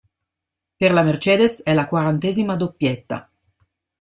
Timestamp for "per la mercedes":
0.79-1.61